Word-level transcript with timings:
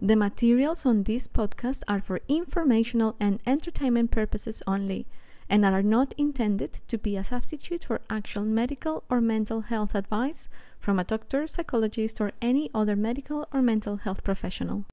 The 0.00 0.14
materials 0.14 0.86
on 0.86 1.02
this 1.02 1.26
podcast 1.26 1.82
are 1.88 2.00
for 2.00 2.20
informational 2.28 3.16
and 3.18 3.40
entertainment 3.44 4.12
purposes 4.12 4.62
only 4.64 5.08
and 5.50 5.64
are 5.64 5.82
not 5.82 6.14
intended 6.16 6.78
to 6.86 6.96
be 6.96 7.16
a 7.16 7.24
substitute 7.24 7.82
for 7.82 8.00
actual 8.08 8.44
medical 8.44 9.02
or 9.10 9.20
mental 9.20 9.62
health 9.62 9.96
advice 9.96 10.48
from 10.78 11.00
a 11.00 11.04
doctor, 11.04 11.48
psychologist, 11.48 12.20
or 12.20 12.30
any 12.40 12.70
other 12.72 12.94
medical 12.94 13.48
or 13.52 13.60
mental 13.60 13.96
health 13.96 14.22
professional. 14.22 14.84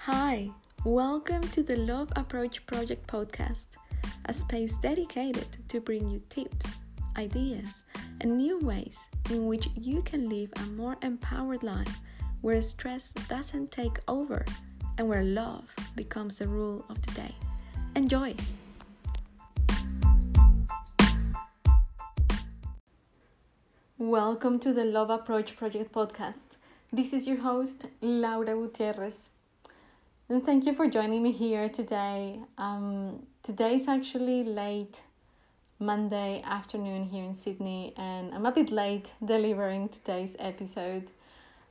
Hi, 0.00 0.50
welcome 0.84 1.48
to 1.48 1.62
the 1.62 1.76
Love 1.76 2.12
Approach 2.14 2.66
Project 2.66 3.06
podcast, 3.06 3.68
a 4.26 4.34
space 4.34 4.76
dedicated 4.82 5.46
to 5.68 5.80
bring 5.80 6.10
you 6.10 6.20
tips, 6.28 6.82
ideas, 7.16 7.84
and 8.20 8.36
new 8.36 8.58
ways 8.60 9.08
in 9.30 9.46
which 9.46 9.68
you 9.74 10.02
can 10.02 10.28
live 10.28 10.50
a 10.56 10.66
more 10.70 10.96
empowered 11.02 11.62
life 11.62 12.00
where 12.40 12.62
stress 12.62 13.10
doesn't 13.28 13.70
take 13.70 13.98
over 14.08 14.44
and 14.98 15.08
where 15.08 15.22
love 15.22 15.68
becomes 15.94 16.36
the 16.36 16.48
rule 16.48 16.84
of 16.88 17.00
the 17.02 17.12
day. 17.12 17.34
Enjoy! 17.94 18.34
Welcome 23.98 24.58
to 24.60 24.72
the 24.72 24.84
Love 24.84 25.10
Approach 25.10 25.56
Project 25.56 25.92
podcast. 25.92 26.56
This 26.92 27.12
is 27.12 27.26
your 27.26 27.38
host, 27.38 27.86
Laura 28.00 28.54
Gutierrez. 28.54 29.28
And 30.28 30.44
thank 30.44 30.66
you 30.66 30.74
for 30.74 30.88
joining 30.88 31.22
me 31.22 31.32
here 31.32 31.68
today. 31.68 32.40
Um, 32.58 33.26
today 33.42 33.74
is 33.76 33.88
actually 33.88 34.44
late 34.44 35.00
Monday 35.78 36.40
afternoon 36.42 37.04
here 37.04 37.22
in 37.22 37.34
Sydney, 37.34 37.92
and 37.98 38.32
I'm 38.32 38.46
a 38.46 38.50
bit 38.52 38.70
late 38.70 39.12
delivering 39.22 39.90
today's 39.90 40.34
episode. 40.38 41.10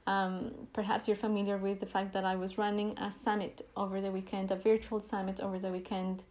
Um, 0.06 0.52
perhaps 0.74 1.08
you're 1.08 1.18
familiar 1.18 1.58
with 1.58 1.80
the 1.80 1.88
fact 1.88 2.14
that 2.14 2.24
I 2.24 2.36
was 2.36 2.60
running 2.60 2.96
a 3.00 3.10
summit 3.10 3.68
over 3.76 4.02
the 4.02 4.12
weekend, 4.12 4.52
a 4.52 4.58
virtual 4.58 5.00
summit 5.00 5.40
over 5.40 5.58
the 5.58 5.72
weekend, 5.72 6.22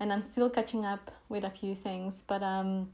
and 0.00 0.10
I'm 0.10 0.22
still 0.22 0.48
catching 0.48 0.86
up 0.86 1.10
with 1.28 1.44
a 1.44 1.50
few 1.50 1.74
things. 1.74 2.24
But 2.26 2.42
um, 2.42 2.92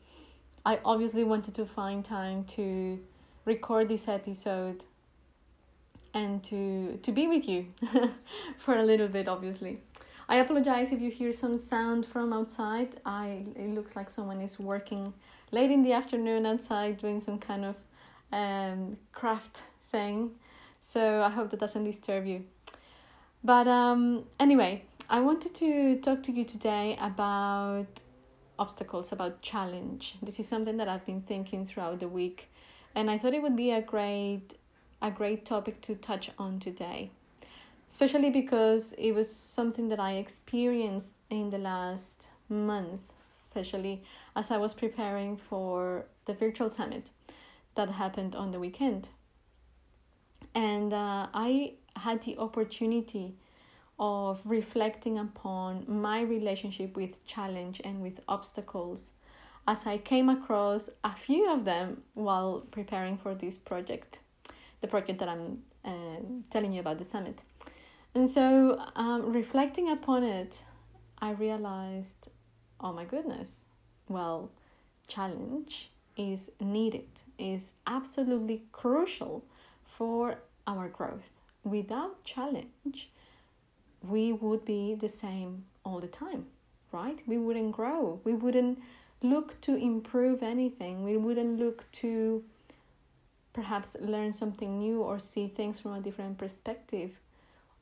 I 0.67 0.81
obviously 0.85 1.23
wanted 1.23 1.55
to 1.55 1.65
find 1.65 2.05
time 2.05 2.43
to 2.57 2.99
record 3.45 3.89
this 3.89 4.09
episode 4.09 4.83
and 6.13 6.43
to 6.45 6.99
to 7.03 7.13
be 7.13 7.29
with 7.29 7.49
you 7.49 7.67
for 8.59 8.75
a 8.75 8.83
little 8.83 9.07
bit. 9.07 9.29
Obviously, 9.29 9.79
I 10.29 10.37
apologize 10.37 10.91
if 10.91 11.01
you 11.01 11.11
hear 11.11 11.33
some 11.33 11.59
sound 11.59 12.07
from 12.07 12.33
outside. 12.33 13.01
I 13.05 13.45
it 13.57 13.71
looks 13.75 13.95
like 13.95 14.11
someone 14.11 14.41
is 14.41 14.59
working 14.59 15.13
late 15.51 15.71
in 15.71 15.83
the 15.83 15.93
afternoon 15.93 16.47
outside 16.47 16.99
doing 16.99 17.21
some 17.21 17.39
kind 17.39 17.65
of 17.65 17.77
um, 18.33 18.97
craft 19.13 19.63
thing. 19.91 20.33
So 20.81 21.23
I 21.23 21.31
hope 21.31 21.51
that 21.51 21.61
doesn't 21.61 21.85
disturb 21.85 22.27
you. 22.27 22.45
But 23.43 23.69
um, 23.69 24.25
anyway, 24.41 24.85
I 25.11 25.21
wanted 25.21 25.55
to 25.57 25.97
talk 26.01 26.23
to 26.25 26.33
you 26.33 26.45
today 26.45 26.99
about 27.01 28.03
obstacles, 28.59 29.13
about 29.13 29.43
challenge. 29.43 30.15
This 30.23 30.41
is 30.41 30.49
something 30.49 30.79
that 30.79 30.89
I've 30.89 31.05
been 31.05 31.21
thinking 31.21 31.67
throughout 31.67 32.01
the 32.01 32.09
week, 32.09 32.49
and 32.95 33.11
I 33.11 33.19
thought 33.19 33.35
it 33.35 33.43
would 33.43 33.57
be 33.57 33.71
a 33.71 33.83
great 33.83 34.57
a 35.03 35.11
great 35.11 35.45
topic 35.45 35.83
to 35.83 35.95
touch 35.95 36.31
on 36.39 36.59
today. 36.59 37.11
Especially 37.89 38.31
because 38.31 38.93
it 38.99 39.13
was 39.13 39.31
something 39.35 39.89
that 39.89 40.01
I 40.01 40.15
experienced 40.15 41.15
in 41.31 41.51
the 41.51 41.59
last 41.59 42.29
month, 42.49 43.13
especially 43.31 44.03
as 44.35 44.51
I 44.51 44.57
was 44.57 44.75
preparing 44.75 45.37
for 45.37 46.07
the 46.27 46.35
virtual 46.35 46.71
summit 46.71 47.11
that 47.77 47.91
happened 47.91 48.35
on 48.35 48.51
the 48.51 48.59
weekend 48.59 49.09
and 50.55 50.93
uh, 50.93 51.27
I 51.35 51.75
had 51.97 52.23
the 52.23 52.39
opportunity 52.39 53.35
of 53.99 54.41
reflecting 54.45 55.19
upon 55.19 55.85
my 55.87 56.21
relationship 56.21 56.97
with 56.97 57.25
challenge 57.27 57.81
and 57.85 58.03
with 58.03 58.21
obstacles 58.29 59.11
as 59.67 59.87
I 59.87 59.99
came 59.99 60.29
across 60.29 60.91
a 61.03 61.15
few 61.15 61.51
of 61.51 61.65
them 61.65 62.03
while 62.15 62.67
preparing 62.71 63.17
for 63.17 63.35
this 63.35 63.57
project, 63.57 64.19
the 64.81 64.89
project 64.89 65.21
that 65.21 65.29
I'm 65.29 65.63
uh, 65.85 66.21
telling 66.51 66.73
you 66.73 66.81
about 66.81 66.99
the 66.99 67.05
summit. 67.05 67.43
And 68.15 68.31
so, 68.31 68.81
um, 68.95 69.33
reflecting 69.33 69.91
upon 69.91 70.23
it, 70.23 70.63
I 71.19 71.33
realized, 71.33 72.29
oh 72.81 72.93
my 72.93 73.05
goodness, 73.05 73.65
well, 74.09 74.51
challenge 75.09 75.91
is 76.17 76.51
needed, 76.61 77.09
is 77.39 77.73
absolutely 77.89 78.63
crucial 78.71 79.45
for 79.85 80.39
our 80.65 80.89
growth. 80.89 81.33
Without 81.65 82.23
challenge, 82.23 83.11
we 84.01 84.33
would 84.33 84.65
be 84.65 84.95
the 84.95 85.09
same 85.09 85.65
all 85.85 85.99
the 85.99 86.07
time, 86.07 86.47
right? 86.93 87.19
We 87.27 87.39
wouldn't 87.39 87.73
grow. 87.73 88.21
We 88.23 88.35
wouldn't 88.35 88.81
look 89.23 89.61
to 89.63 89.75
improve 89.75 90.43
anything. 90.43 91.03
We 91.03 91.17
wouldn't 91.17 91.59
look 91.59 91.91
to 91.93 92.45
perhaps 93.53 93.97
learn 94.01 94.33
something 94.33 94.79
new 94.79 95.03
or 95.03 95.19
see 95.19 95.49
things 95.49 95.81
from 95.81 95.95
a 95.95 96.01
different 96.01 96.39
perspective 96.39 97.19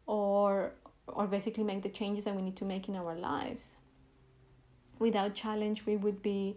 or 0.06 0.72
or 1.06 1.26
basically 1.26 1.64
make 1.64 1.82
the 1.82 1.88
changes 1.88 2.24
that 2.24 2.34
we 2.34 2.42
need 2.42 2.56
to 2.56 2.64
make 2.64 2.88
in 2.88 2.96
our 2.96 3.14
lives. 3.14 3.76
Without 4.98 5.34
challenge, 5.34 5.84
we 5.84 5.96
would 5.96 6.22
be 6.22 6.56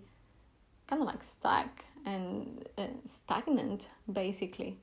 kind 0.88 1.02
of 1.02 1.08
like 1.08 1.24
stuck 1.24 1.84
and 2.06 2.68
uh, 2.78 2.88
stagnant 3.06 3.88
basically 4.12 4.78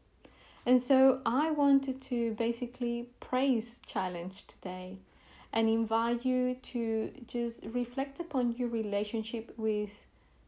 and 0.65 0.81
so 0.81 1.21
I 1.27 1.51
wanted 1.51 2.01
to 2.03 2.35
basically 2.35 3.09
praise 3.21 3.81
challenge 3.85 4.47
today 4.47 4.99
and 5.53 5.69
invite 5.69 6.25
you 6.25 6.55
to 6.63 7.11
just 7.27 7.65
reflect 7.65 8.21
upon 8.21 8.53
your 8.53 8.69
relationship 8.69 9.53
with 9.57 9.91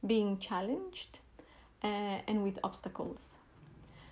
being 0.06 0.38
challenged 0.38 1.18
uh, 1.82 2.20
and 2.28 2.44
with 2.44 2.58
obstacles. 2.62 3.38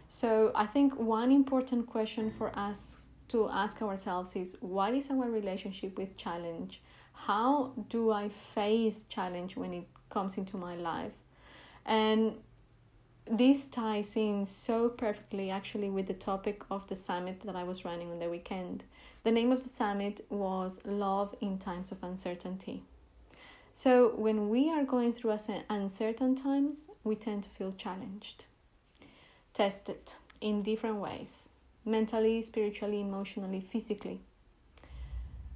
So 0.08 0.50
I 0.54 0.66
think 0.66 0.98
one 0.98 1.30
important 1.30 1.86
question 1.86 2.32
for 2.36 2.50
us 2.58 3.01
to 3.32 3.48
ask 3.48 3.80
ourselves 3.82 4.36
is 4.36 4.56
what 4.60 4.94
is 4.94 5.08
our 5.10 5.28
relationship 5.28 5.98
with 5.98 6.16
challenge? 6.16 6.80
How 7.14 7.72
do 7.88 8.10
I 8.10 8.28
face 8.28 9.04
challenge 9.08 9.56
when 9.56 9.72
it 9.72 9.88
comes 10.10 10.36
into 10.36 10.56
my 10.56 10.76
life? 10.76 11.12
And 11.84 12.34
this 13.26 13.66
ties 13.66 14.16
in 14.16 14.44
so 14.44 14.88
perfectly 14.88 15.50
actually 15.50 15.88
with 15.88 16.06
the 16.06 16.14
topic 16.14 16.62
of 16.70 16.86
the 16.88 16.94
summit 16.94 17.40
that 17.44 17.56
I 17.56 17.64
was 17.64 17.84
running 17.84 18.10
on 18.10 18.18
the 18.18 18.28
weekend. 18.28 18.84
The 19.24 19.30
name 19.30 19.50
of 19.50 19.62
the 19.62 19.68
summit 19.68 20.24
was 20.28 20.80
Love 20.84 21.34
in 21.40 21.58
Times 21.58 21.90
of 21.90 22.02
Uncertainty. 22.02 22.82
So, 23.74 24.14
when 24.16 24.50
we 24.50 24.70
are 24.70 24.84
going 24.84 25.14
through 25.14 25.38
uncertain 25.70 26.34
times, 26.36 26.88
we 27.04 27.16
tend 27.16 27.44
to 27.44 27.48
feel 27.48 27.72
challenged, 27.72 28.44
tested 29.54 30.12
in 30.42 30.62
different 30.62 30.96
ways 30.96 31.48
mentally, 31.84 32.42
spiritually, 32.42 33.00
emotionally, 33.00 33.60
physically. 33.60 34.20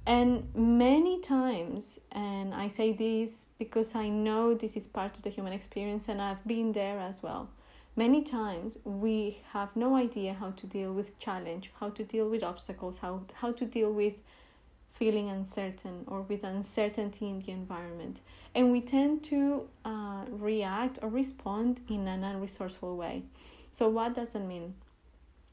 And 0.05 0.47
many 0.55 1.19
times, 1.19 1.99
and 2.11 2.53
I 2.53 2.69
say 2.69 2.93
this 2.93 3.45
because 3.59 3.93
I 3.93 4.07
know 4.07 4.53
this 4.53 4.77
is 4.77 4.87
part 4.87 5.17
of 5.17 5.23
the 5.23 5.29
human 5.29 5.51
experience 5.51 6.07
and 6.07 6.21
I've 6.21 6.45
been 6.47 6.71
there 6.71 6.99
as 6.99 7.21
well 7.21 7.49
Many 7.97 8.21
times 8.21 8.77
we 8.83 9.39
have 9.53 9.75
no 9.75 9.95
idea 9.95 10.35
how 10.35 10.51
to 10.51 10.67
deal 10.67 10.93
with 10.93 11.17
challenge, 11.17 11.71
how 11.79 11.89
to 11.89 12.03
deal 12.03 12.29
with 12.29 12.43
obstacles, 12.43 12.99
how, 12.99 13.23
how 13.33 13.51
to 13.53 13.65
deal 13.65 13.91
with 13.91 14.13
feeling 14.93 15.31
uncertain 15.31 16.03
or 16.05 16.21
with 16.21 16.43
uncertainty 16.43 17.27
in 17.27 17.41
the 17.41 17.51
environment. 17.51 18.21
And 18.53 18.71
we 18.71 18.81
tend 18.81 19.23
to 19.23 19.67
uh, 19.83 20.25
react 20.29 20.99
or 21.01 21.09
respond 21.09 21.81
in 21.89 22.07
an 22.07 22.21
unresourceful 22.21 22.95
way. 22.95 23.23
So, 23.71 23.89
what 23.89 24.13
does 24.13 24.29
that 24.29 24.45
mean? 24.45 24.75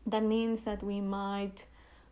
That 0.06 0.22
means 0.22 0.64
that 0.64 0.82
we 0.82 1.00
might 1.00 1.64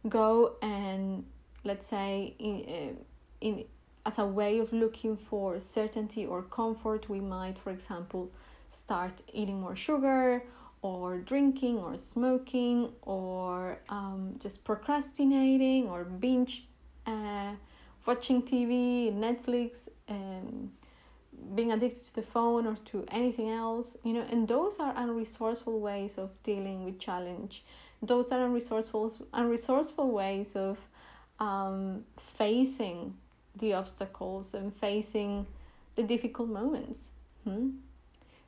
go 0.08 0.56
and, 0.62 1.24
let's 1.64 1.86
say, 1.86 2.34
in, 2.38 2.64
uh, 2.68 3.02
in, 3.40 3.64
as 4.04 4.18
a 4.18 4.26
way 4.26 4.58
of 4.58 4.72
looking 4.72 5.16
for 5.16 5.60
certainty 5.60 6.26
or 6.26 6.42
comfort, 6.42 7.08
we 7.08 7.20
might, 7.20 7.58
for 7.58 7.70
example, 7.70 8.30
start 8.68 9.22
eating 9.32 9.60
more 9.60 9.76
sugar 9.76 10.42
or 10.80 11.18
drinking 11.18 11.78
or 11.78 11.96
smoking 11.96 12.90
or 13.02 13.78
um, 13.88 14.34
just 14.40 14.64
procrastinating 14.64 15.88
or 15.88 16.04
binge 16.04 16.66
uh, 17.06 17.52
watching 18.06 18.42
TV, 18.42 19.12
Netflix, 19.12 19.88
um, 20.08 20.72
being 21.54 21.72
addicted 21.72 22.04
to 22.04 22.14
the 22.14 22.22
phone 22.22 22.66
or 22.66 22.76
to 22.86 23.04
anything 23.10 23.50
else, 23.50 23.96
you 24.04 24.12
know, 24.12 24.24
and 24.30 24.48
those 24.48 24.78
are 24.78 24.94
unresourceful 24.94 25.78
ways 25.80 26.18
of 26.18 26.30
dealing 26.42 26.84
with 26.84 26.98
challenge. 26.98 27.64
Those 28.02 28.32
are 28.32 28.40
unresourceful, 28.40 29.22
unresourceful 29.32 30.10
ways 30.10 30.56
of 30.56 30.78
um, 31.38 32.04
facing 32.18 33.14
the 33.56 33.74
obstacles 33.74 34.54
and 34.54 34.74
facing 34.74 35.46
the 35.96 36.02
difficult 36.02 36.48
moments. 36.48 37.08
Hmm? 37.44 37.70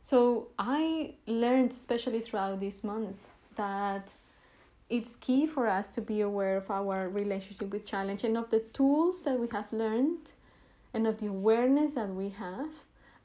So 0.00 0.48
I 0.58 1.14
learned, 1.26 1.70
especially 1.70 2.20
throughout 2.20 2.60
this 2.60 2.84
month, 2.84 3.26
that 3.56 4.12
it's 4.90 5.16
key 5.16 5.46
for 5.46 5.66
us 5.66 5.88
to 5.90 6.00
be 6.00 6.20
aware 6.20 6.56
of 6.56 6.70
our 6.70 7.08
relationship 7.08 7.70
with 7.70 7.86
challenge 7.86 8.24
and 8.24 8.36
of 8.36 8.50
the 8.50 8.60
tools 8.72 9.22
that 9.22 9.38
we 9.38 9.48
have 9.48 9.72
learned 9.72 10.32
and 10.94 11.06
of 11.06 11.18
the 11.18 11.26
awareness 11.26 11.94
that 11.94 12.08
we 12.08 12.30
have 12.30 12.70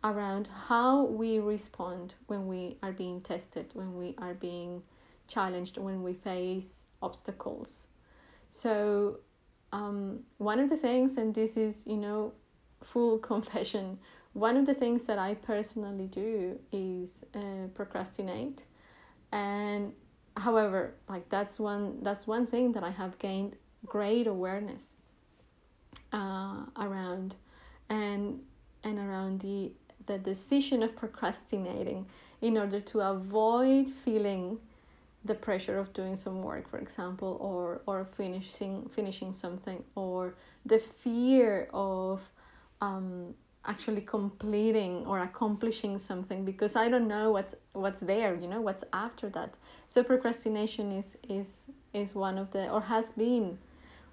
around 0.03 0.49
how 0.67 1.03
we 1.03 1.39
respond 1.39 2.15
when 2.27 2.47
we 2.47 2.77
are 2.83 2.91
being 2.91 3.21
tested, 3.21 3.67
when 3.73 3.95
we 3.95 4.15
are 4.17 4.33
being 4.33 4.81
challenged, 5.27 5.77
when 5.77 6.03
we 6.03 6.13
face 6.13 6.85
obstacles. 7.01 7.87
So, 8.49 9.19
um, 9.71 10.21
one 10.37 10.59
of 10.59 10.69
the 10.69 10.77
things, 10.77 11.17
and 11.17 11.33
this 11.35 11.55
is, 11.55 11.85
you 11.85 11.97
know, 11.97 12.33
full 12.83 13.17
confession, 13.31 13.99
one 14.33 14.57
of 14.57 14.65
the 14.65 14.73
things 14.73 15.05
that 15.05 15.19
I 15.19 15.35
personally 15.35 16.07
do 16.07 16.59
is 16.71 17.23
uh, 17.35 17.67
procrastinate. 17.73 18.63
And 19.31 19.93
however, 20.37 20.95
like 21.07 21.29
that's 21.29 21.59
one 21.59 21.99
that's 22.01 22.25
one 22.25 22.47
thing 22.47 22.71
that 22.73 22.83
I 22.83 22.91
have 22.91 23.17
gained 23.19 23.55
great 23.85 24.27
awareness 24.27 24.93
uh, 26.13 26.65
around, 26.77 27.35
and 27.89 28.39
and 28.83 28.99
around 28.99 29.41
the 29.41 29.71
the 30.05 30.17
decision 30.17 30.81
of 30.83 30.95
procrastinating 30.95 32.05
in 32.41 32.57
order 32.57 32.79
to 32.79 32.99
avoid 32.99 33.87
feeling 33.89 34.57
the 35.25 35.35
pressure 35.35 35.77
of 35.77 35.91
doing 35.93 36.15
some 36.15 36.41
work 36.41 36.69
for 36.69 36.77
example 36.77 37.37
or 37.41 37.81
or 37.85 38.05
finishing 38.05 38.89
finishing 38.95 39.33
something 39.33 39.83
or 39.95 40.33
the 40.65 40.79
fear 40.79 41.69
of 41.73 42.21
um, 42.81 43.33
actually 43.65 44.01
completing 44.01 45.05
or 45.05 45.19
accomplishing 45.19 45.99
something 45.99 46.45
because 46.45 46.75
I 46.75 46.89
don't 46.89 47.07
know 47.07 47.31
what's 47.31 47.55
what's 47.73 47.99
there, 47.99 48.35
you 48.35 48.47
know, 48.47 48.61
what's 48.61 48.83
after 48.93 49.29
that. 49.29 49.53
So 49.87 50.03
procrastination 50.03 50.91
is 50.91 51.17
is 51.27 51.65
is 51.93 52.15
one 52.15 52.37
of 52.37 52.51
the 52.51 52.69
or 52.69 52.81
has 52.81 53.11
been 53.11 53.57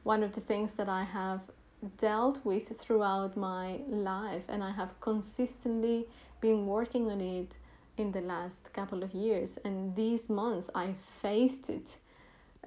one 0.02 0.22
of 0.22 0.32
the 0.32 0.40
things 0.40 0.72
that 0.74 0.88
I 0.88 1.04
have 1.04 1.40
dealt 1.98 2.44
with 2.44 2.78
throughout 2.78 3.36
my 3.36 3.80
life 3.88 4.44
and 4.48 4.62
I 4.62 4.72
have 4.72 4.98
consistently 5.00 6.06
been 6.40 6.66
working 6.66 7.10
on 7.10 7.20
it 7.20 7.52
in 7.96 8.12
the 8.12 8.20
last 8.20 8.72
couple 8.72 9.02
of 9.02 9.14
years 9.14 9.58
and 9.64 9.94
this 9.94 10.28
month 10.28 10.68
I 10.74 10.94
faced 11.22 11.70
it 11.70 11.96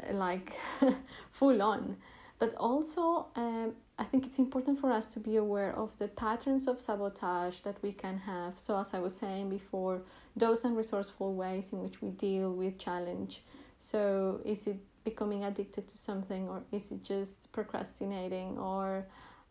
uh, 0.02 0.14
like 0.14 0.56
full 1.32 1.62
on 1.62 1.98
but 2.40 2.56
also 2.56 3.28
um, 3.36 3.74
I 4.00 4.06
think 4.06 4.26
it's 4.26 4.40
important 4.40 4.80
for 4.80 4.92
us 4.92 5.10
to 5.10 5.20
be 5.20 5.36
aware 5.36 5.76
of 5.76 5.98
the 6.00 6.08
patterns 6.08 6.68
of 6.70 6.80
sabotage 6.80 7.60
that 7.60 7.76
we 7.84 7.92
can 7.92 8.18
have. 8.20 8.54
So, 8.56 8.80
as 8.80 8.94
I 8.94 9.00
was 9.00 9.14
saying 9.14 9.50
before, 9.50 10.02
those 10.38 10.64
unresourceful 10.64 11.36
ways 11.36 11.70
in 11.74 11.84
which 11.84 12.02
we 12.02 12.12
deal 12.12 12.54
with 12.54 12.78
challenge. 12.78 13.44
So, 13.78 14.40
is 14.46 14.68
it 14.68 14.78
becoming 15.10 15.44
addicted 15.44 15.88
to 15.88 15.98
something, 15.98 16.48
or 16.50 16.62
is 16.72 16.92
it 16.92 17.04
just 17.04 17.52
procrastinating, 17.52 18.58
or 18.58 19.06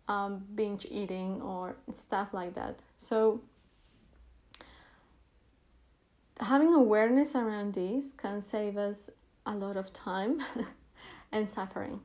um, 0.09 0.45
binge 0.55 0.87
eating, 0.91 1.41
or 1.43 1.77
stuff 1.93 2.29
like 2.33 2.55
that? 2.55 2.75
So, 2.99 3.41
having 6.41 6.73
awareness 6.75 7.35
around 7.35 7.75
this 7.75 8.13
can 8.13 8.41
save 8.41 8.77
us 8.77 9.11
a 9.47 9.55
lot 9.55 9.77
of 9.77 9.93
time 9.93 10.43
and 11.33 11.49
suffering. 11.49 12.01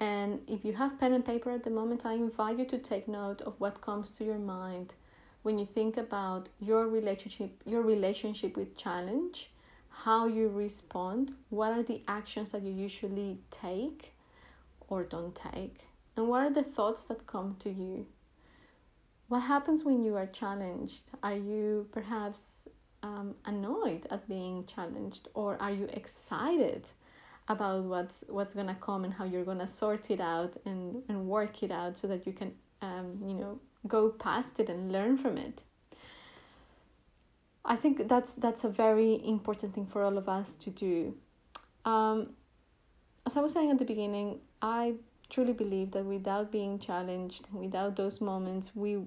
And 0.00 0.40
if 0.48 0.64
you 0.64 0.72
have 0.74 0.98
pen 0.98 1.12
and 1.12 1.24
paper 1.24 1.50
at 1.50 1.62
the 1.64 1.70
moment, 1.70 2.04
I 2.04 2.14
invite 2.14 2.58
you 2.58 2.66
to 2.66 2.78
take 2.78 3.06
note 3.06 3.40
of 3.42 3.54
what 3.58 3.80
comes 3.80 4.10
to 4.12 4.24
your 4.24 4.38
mind 4.38 4.94
when 5.42 5.58
you 5.58 5.66
think 5.66 5.96
about 5.96 6.48
your 6.58 6.88
relationship, 6.88 7.62
your 7.64 7.82
relationship 7.82 8.56
with 8.56 8.76
challenge, 8.76 9.50
how 10.02 10.26
you 10.26 10.48
respond, 10.48 11.32
what 11.50 11.72
are 11.72 11.82
the 11.82 12.02
actions 12.08 12.50
that 12.52 12.62
you 12.62 12.72
usually 12.72 13.38
take 13.50 14.12
or 14.88 15.04
don't 15.04 15.34
take, 15.34 15.80
and 16.16 16.28
what 16.28 16.42
are 16.42 16.52
the 16.52 16.62
thoughts 16.62 17.04
that 17.04 17.26
come 17.26 17.56
to 17.60 17.70
you. 17.70 18.06
What 19.28 19.40
happens 19.40 19.84
when 19.84 20.02
you 20.04 20.16
are 20.16 20.26
challenged? 20.26 21.10
Are 21.22 21.34
you 21.34 21.88
perhaps 21.92 22.68
um, 23.02 23.34
annoyed 23.46 24.06
at 24.10 24.28
being 24.28 24.66
challenged, 24.66 25.28
or 25.34 25.60
are 25.60 25.70
you 25.70 25.88
excited 25.92 26.88
about 27.48 27.84
what's 27.84 28.24
what's 28.28 28.54
gonna 28.54 28.76
come 28.80 29.04
and 29.04 29.12
how 29.12 29.24
you're 29.24 29.44
gonna 29.44 29.66
sort 29.66 30.10
it 30.10 30.20
out 30.20 30.56
and 30.64 31.02
and 31.08 31.26
work 31.26 31.62
it 31.62 31.70
out 31.70 31.96
so 31.96 32.06
that 32.06 32.26
you 32.26 32.32
can 32.32 32.52
um, 32.82 33.22
you 33.26 33.34
know 33.34 33.60
go 33.86 34.10
past 34.10 34.58
it 34.60 34.68
and 34.68 34.90
learn 34.90 35.16
from 35.16 35.36
it 35.36 35.62
i 37.64 37.76
think 37.76 38.08
that's 38.08 38.34
that's 38.34 38.64
a 38.64 38.68
very 38.68 39.20
important 39.26 39.74
thing 39.74 39.86
for 39.86 40.02
all 40.02 40.18
of 40.18 40.28
us 40.28 40.54
to 40.54 40.70
do. 40.70 41.14
Um, 41.84 42.30
as 43.26 43.36
i 43.36 43.40
was 43.40 43.52
saying 43.52 43.70
at 43.70 43.78
the 43.78 43.84
beginning 43.84 44.40
i 44.62 44.94
truly 45.30 45.52
believe 45.52 45.90
that 45.92 46.04
without 46.04 46.52
being 46.52 46.78
challenged 46.78 47.46
without 47.52 47.96
those 47.96 48.20
moments 48.20 48.70
we 48.74 48.98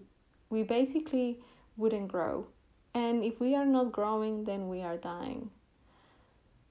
we 0.50 0.64
basically 0.64 1.40
wouldn't 1.78 2.08
grow. 2.08 2.48
And 2.94 3.24
if 3.24 3.40
we 3.40 3.56
are 3.56 3.66
not 3.66 3.92
growing 3.92 4.44
then 4.46 4.68
we 4.68 4.82
are 4.82 4.98
dying. 4.98 5.52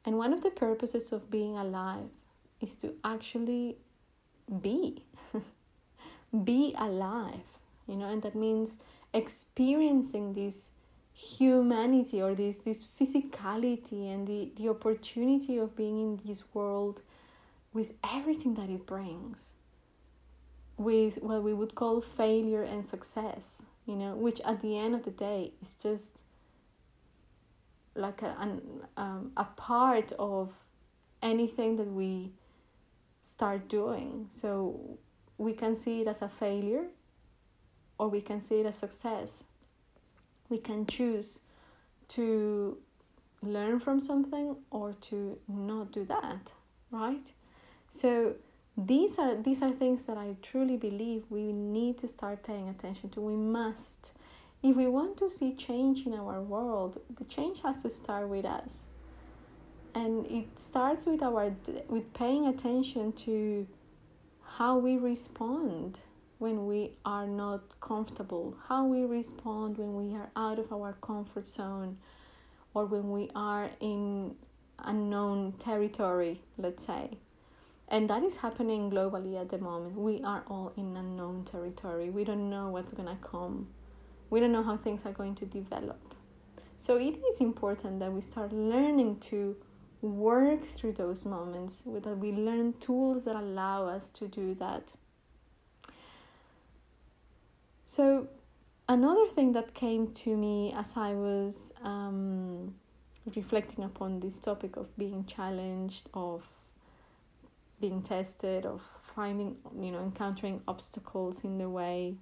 And 0.05 0.19
one 0.19 0.33
of 0.33 0.43
the 0.43 0.51
purposes 0.51 1.13
of 1.13 1.31
being 1.31 1.57
alive 1.57 2.11
is 2.61 2.75
to 2.77 2.95
actually 3.05 3.77
be. 4.61 5.05
be 6.45 6.75
alive, 6.79 7.47
you 7.87 7.97
know, 7.97 8.09
and 8.09 8.23
that 8.23 8.35
means 8.35 8.77
experiencing 9.15 10.35
this 10.35 10.71
humanity 11.19 12.21
or 12.21 12.35
this 12.35 12.59
this 12.59 12.87
physicality 13.01 14.13
and 14.13 14.27
the, 14.29 14.53
the 14.57 14.69
opportunity 14.69 15.57
of 15.57 15.75
being 15.75 15.99
in 15.99 16.21
this 16.25 16.45
world 16.53 17.01
with 17.73 17.95
everything 18.05 18.55
that 18.55 18.69
it 18.69 18.87
brings 18.87 19.53
with 20.77 21.17
what 21.23 21.43
we 21.43 21.55
would 21.55 21.75
call 21.75 22.03
failure 22.03 22.63
and 22.63 22.85
success 22.85 23.63
you 23.87 23.97
know 23.97 24.15
which 24.15 24.41
at 24.43 24.61
the 24.61 24.77
end 24.77 24.95
of 24.95 25.05
the 25.05 25.11
day 25.11 25.53
is 25.63 25.75
just 25.75 26.21
like 27.97 28.23
a, 28.23 28.37
an, 28.39 28.61
um, 28.97 29.33
a 29.37 29.45
part 29.45 30.13
of 30.19 30.53
anything 31.23 31.77
that 31.77 31.91
we 31.91 32.33
start 33.23 33.69
doing. 33.69 34.27
So 34.29 34.99
we 35.39 35.53
can 35.53 35.75
see 35.75 36.03
it 36.03 36.09
as 36.09 36.23
a 36.23 36.29
failure 36.29 36.85
or 37.99 38.09
we 38.09 38.21
can 38.21 38.41
see 38.41 38.61
it 38.61 38.67
as 38.67 38.77
success. 38.77 39.45
We 40.49 40.59
can 40.59 40.87
choose 40.87 41.41
to 42.09 42.79
learn 43.43 43.81
from 43.81 44.01
something 44.01 44.57
or 44.71 44.93
to 45.09 45.39
not 45.49 45.93
do 45.93 46.05
that, 46.05 46.53
right? 46.91 47.27
So 47.91 48.35
these 48.77 49.19
are 49.19 49.35
these 49.35 49.63
are 49.63 49.71
things 49.71 50.05
that 50.05 50.19
I 50.19 50.37
truly 50.43 50.77
believe 50.77 51.25
we 51.31 51.53
need 51.53 51.99
to 51.99 52.09
start 52.09 52.43
paying 52.43 52.69
attention 52.69 53.11
to. 53.11 53.21
We 53.21 53.37
must 53.37 54.13
if 54.63 54.77
we 54.77 54.87
want 54.87 55.17
to 55.19 55.31
see 55.31 55.55
change 55.55 56.07
in 56.07 56.15
our 56.15 56.41
world, 56.41 57.01
the 57.19 57.25
change 57.25 57.63
has 57.63 57.83
to 57.83 57.91
start 57.91 58.29
with 58.29 58.45
us. 58.45 58.85
And 59.95 60.27
it 60.27 60.59
starts 60.59 61.07
with 61.07 61.23
our 61.23 61.55
with 61.89 62.13
paying 62.13 62.47
attention 62.47 63.13
to 63.25 63.67
how 64.43 64.79
we 64.79 64.97
respond 64.97 66.01
when 66.39 66.67
we 66.67 66.93
are 67.05 67.27
not 67.27 67.81
comfortable, 67.81 68.57
how 68.69 68.87
we 68.87 69.05
respond 69.05 69.79
when 69.79 69.95
we 69.95 70.15
are 70.15 70.31
out 70.37 70.59
of 70.59 70.73
our 70.73 70.95
comfort 71.01 71.49
zone 71.49 71.97
or 72.75 72.85
when 72.87 73.11
we 73.11 73.31
are 73.35 73.71
in 73.81 74.35
unknown 74.81 75.53
territory, 75.59 76.43
let's 76.59 76.85
say. 76.85 77.19
And 77.89 78.11
that 78.11 78.23
is 78.23 78.37
happening 78.37 78.91
globally 78.91 79.41
at 79.41 79.49
the 79.49 79.59
moment. 79.59 79.97
We 79.97 80.21
are 80.23 80.45
all 80.49 80.73
in 80.77 80.97
unknown 80.97 81.45
territory. 81.45 82.11
We 82.11 82.25
don't 82.25 82.51
know 82.51 82.69
what's 82.69 82.93
going 82.93 83.09
to 83.09 83.23
come 83.23 83.69
we 84.31 84.41
don't 84.41 84.53
know 84.53 84.63
how 84.63 84.77
things 84.77 85.05
are 85.05 85.13
going 85.13 85.35
to 85.37 85.47
develop. 85.47 86.15
So 86.79 86.97
it 86.97 87.19
is 87.31 87.41
important 87.41 88.01
that 88.01 88.13
we 88.13 88.21
start 88.21 88.53
learning 88.53 89.21
to 89.31 89.57
work 90.03 90.65
through 90.65 90.93
those 90.93 91.25
moments, 91.25 91.83
that 91.87 92.19
we 92.19 92.33
learn 92.33 92.75
tools 92.75 93.25
that 93.25 93.37
allow 93.37 93.87
us 93.87 94.11
to 94.11 94.29
do 94.29 94.55
that. 94.57 94.93
So, 97.89 98.27
another 98.89 99.29
thing 99.29 99.53
that 99.53 99.73
came 99.73 100.09
to 100.09 100.37
me 100.37 100.75
as 100.77 100.95
I 100.97 101.15
was 101.15 101.73
um, 101.85 102.75
reflecting 103.37 103.85
upon 103.85 104.19
this 104.19 104.41
topic 104.41 104.77
of 104.77 104.95
being 104.99 105.25
challenged, 105.25 106.09
of 106.13 106.45
being 107.81 108.03
tested, 108.03 108.67
of 108.67 108.83
finding, 109.15 109.55
you 109.81 109.93
know, 109.93 110.03
encountering 110.03 110.63
obstacles 110.67 111.45
in 111.45 111.59
the 111.59 111.69
way 111.69 112.17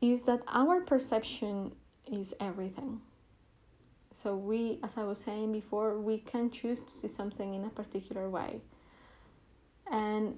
is 0.00 0.22
that 0.22 0.42
our 0.46 0.80
perception 0.80 1.72
is 2.06 2.32
everything. 2.38 3.00
So 4.14 4.36
we, 4.36 4.78
as 4.84 4.96
I 4.96 5.02
was 5.02 5.18
saying 5.18 5.50
before, 5.50 5.98
we 5.98 6.18
can 6.18 6.52
choose 6.52 6.80
to 6.82 6.90
see 6.90 7.08
something 7.08 7.52
in 7.54 7.64
a 7.64 7.70
particular 7.70 8.30
way. 8.30 8.60
And 9.90 10.36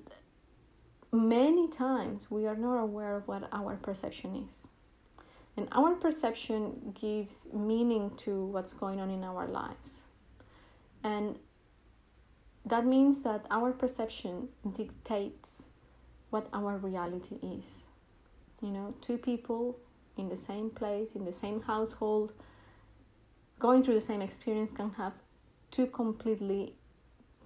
many 1.12 1.68
times 1.68 2.30
we 2.30 2.46
are 2.46 2.56
not 2.56 2.78
aware 2.78 3.16
of 3.16 3.26
what 3.28 3.48
our 3.52 3.76
perception 3.76 4.46
is. 4.48 4.66
And 5.56 5.68
our 5.72 5.94
perception 5.94 6.94
gives 6.98 7.48
meaning 7.52 8.12
to 8.18 8.44
what's 8.46 8.72
going 8.72 9.00
on 9.00 9.10
in 9.10 9.24
our 9.24 9.46
lives. 9.46 10.04
And 11.02 11.38
that 12.64 12.86
means 12.86 13.22
that 13.22 13.46
our 13.50 13.72
perception 13.72 14.48
dictates 14.74 15.64
what 16.30 16.48
our 16.52 16.76
reality 16.76 17.36
is. 17.42 17.84
You 18.62 18.70
know, 18.70 18.94
two 19.00 19.18
people 19.18 19.78
in 20.16 20.28
the 20.28 20.36
same 20.36 20.70
place, 20.70 21.12
in 21.12 21.24
the 21.24 21.32
same 21.32 21.62
household, 21.62 22.32
going 23.58 23.82
through 23.82 23.94
the 23.94 24.00
same 24.00 24.22
experience 24.22 24.72
can 24.72 24.90
have 24.92 25.14
two 25.70 25.86
completely 25.86 26.74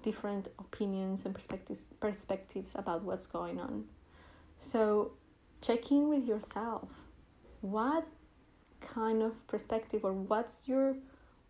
different 0.04 0.48
opinions 0.58 1.24
and 1.24 1.34
perspectives 1.34 1.84
perspectives 1.98 2.72
about 2.76 3.02
what's 3.02 3.26
going 3.26 3.58
on. 3.58 3.84
So 4.58 5.12
check 5.60 5.90
in 5.90 6.08
with 6.08 6.24
yourself. 6.26 6.88
What 7.62 8.06
kind 8.80 9.22
of 9.22 9.32
perspective 9.46 10.04
or 10.04 10.12
what's 10.12 10.68
your 10.68 10.96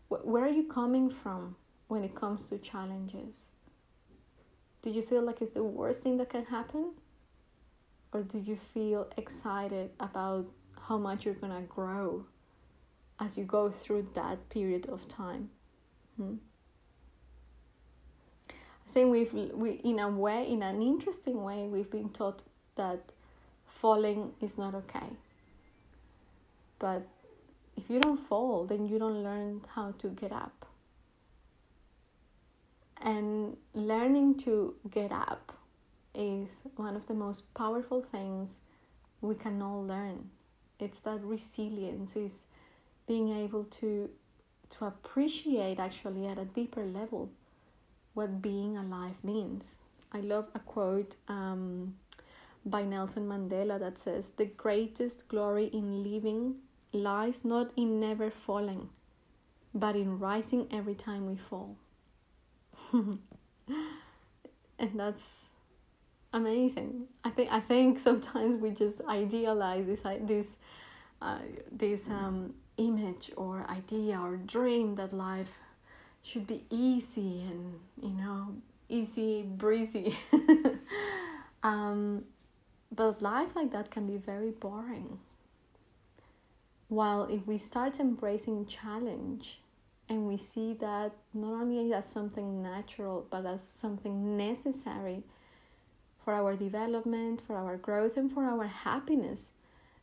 where 0.08 0.44
are 0.44 0.56
you 0.60 0.64
coming 0.64 1.10
from 1.10 1.56
when 1.88 2.04
it 2.04 2.14
comes 2.14 2.44
to 2.46 2.58
challenges? 2.58 3.50
Do 4.82 4.90
you 4.90 5.02
feel 5.02 5.22
like 5.22 5.42
it's 5.42 5.50
the 5.50 5.64
worst 5.64 6.02
thing 6.02 6.16
that 6.18 6.30
can 6.30 6.44
happen? 6.44 6.92
Or 8.12 8.22
do 8.22 8.38
you 8.38 8.56
feel 8.72 9.08
excited 9.16 9.90
about 9.98 10.46
how 10.88 10.98
much 10.98 11.24
you're 11.24 11.34
gonna 11.34 11.62
grow 11.62 12.26
as 13.18 13.36
you 13.36 13.44
go 13.44 13.70
through 13.70 14.06
that 14.14 14.48
period 14.50 14.86
of 14.86 15.08
time? 15.08 15.50
Hmm? 16.16 16.34
Think 18.94 19.10
we've 19.10 19.32
we 19.32 19.70
in 19.82 19.98
a 19.98 20.08
way, 20.08 20.48
in 20.48 20.62
an 20.62 20.80
interesting 20.80 21.42
way, 21.42 21.66
we've 21.66 21.90
been 21.90 22.10
taught 22.10 22.42
that 22.76 23.00
falling 23.66 24.34
is 24.40 24.56
not 24.56 24.72
okay. 24.76 25.08
But 26.78 27.02
if 27.76 27.90
you 27.90 27.98
don't 27.98 28.20
fall, 28.28 28.66
then 28.66 28.86
you 28.86 29.00
don't 29.00 29.24
learn 29.24 29.62
how 29.74 29.94
to 29.98 30.08
get 30.10 30.30
up. 30.30 30.66
And 33.02 33.56
learning 33.74 34.36
to 34.44 34.76
get 34.88 35.10
up 35.10 35.58
is 36.14 36.62
one 36.76 36.94
of 36.94 37.08
the 37.08 37.14
most 37.14 37.52
powerful 37.52 38.00
things 38.00 38.58
we 39.20 39.34
can 39.34 39.60
all 39.60 39.84
learn. 39.84 40.30
It's 40.78 41.00
that 41.00 41.20
resilience 41.24 42.14
is 42.14 42.44
being 43.08 43.30
able 43.30 43.64
to 43.64 44.08
to 44.78 44.84
appreciate 44.86 45.80
actually 45.80 46.26
at 46.26 46.38
a 46.38 46.44
deeper 46.44 46.84
level 46.84 47.28
what 48.14 48.40
being 48.40 48.76
alive 48.76 49.22
means. 49.22 49.76
I 50.12 50.20
love 50.20 50.46
a 50.54 50.60
quote 50.60 51.16
um, 51.28 51.94
by 52.64 52.84
Nelson 52.84 53.26
Mandela 53.26 53.78
that 53.80 53.98
says, 53.98 54.30
The 54.36 54.46
greatest 54.46 55.28
glory 55.28 55.66
in 55.66 56.02
living 56.02 56.56
lies 56.92 57.44
not 57.44 57.72
in 57.76 58.00
never 58.00 58.30
falling, 58.30 58.88
but 59.74 59.96
in 59.96 60.18
rising 60.18 60.68
every 60.70 60.94
time 60.94 61.26
we 61.26 61.36
fall. 61.36 61.76
and 62.92 63.18
that's 64.94 65.46
amazing. 66.32 67.06
I 67.24 67.30
think 67.30 67.50
I 67.50 67.60
think 67.60 67.98
sometimes 67.98 68.60
we 68.62 68.70
just 68.70 69.00
idealize 69.08 69.86
this 69.86 70.02
this 70.22 70.56
uh, 71.20 71.38
this 71.72 72.06
um, 72.08 72.54
image 72.76 73.30
or 73.36 73.66
idea 73.68 74.18
or 74.18 74.36
dream 74.36 74.94
that 74.96 75.12
life 75.12 75.48
should 76.24 76.46
be 76.46 76.64
easy 76.70 77.42
and 77.42 77.78
you 78.02 78.10
know 78.10 78.56
easy 78.88 79.42
breezy. 79.42 80.16
um, 81.62 82.24
but 82.94 83.22
life 83.22 83.50
like 83.54 83.70
that 83.72 83.90
can 83.90 84.06
be 84.06 84.16
very 84.16 84.50
boring. 84.50 85.18
While 86.88 87.24
if 87.24 87.46
we 87.46 87.58
start 87.58 88.00
embracing 88.00 88.66
challenge 88.66 89.60
and 90.08 90.26
we 90.26 90.36
see 90.36 90.74
that 90.74 91.12
not 91.32 91.62
only 91.62 91.92
as 91.92 92.06
something 92.08 92.62
natural 92.62 93.26
but 93.30 93.46
as 93.46 93.66
something 93.66 94.36
necessary 94.36 95.22
for 96.24 96.34
our 96.34 96.56
development, 96.56 97.42
for 97.46 97.56
our 97.56 97.76
growth, 97.76 98.16
and 98.16 98.32
for 98.32 98.44
our 98.44 98.66
happiness, 98.66 99.50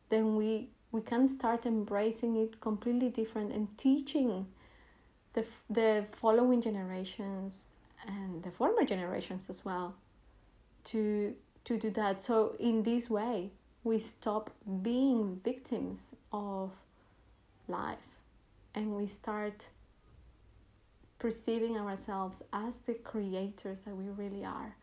then 0.09 0.35
we 0.35 0.69
we 0.91 1.01
can 1.01 1.27
start 1.27 1.65
embracing 1.65 2.35
it 2.35 2.59
completely 2.59 3.09
different 3.09 3.51
and 3.51 3.75
teaching 3.77 4.45
the 5.33 5.45
the 5.69 6.05
following 6.19 6.61
generations 6.61 7.67
and 8.07 8.43
the 8.43 8.51
former 8.51 8.83
generations 8.83 9.49
as 9.49 9.63
well 9.63 9.95
to 10.85 11.35
to 11.65 11.77
do 11.77 11.89
that. 11.91 12.21
So 12.21 12.55
in 12.59 12.83
this 12.83 13.09
way, 13.09 13.51
we 13.83 13.99
stop 13.99 14.51
being 14.81 15.39
victims 15.43 16.11
of 16.31 16.71
life 17.67 17.97
and 18.73 18.95
we 18.95 19.07
start 19.07 19.67
perceiving 21.19 21.77
ourselves 21.77 22.41
as 22.51 22.79
the 22.79 22.95
creators 22.95 23.81
that 23.81 23.95
we 23.95 24.05
really 24.09 24.43
are, 24.43 24.75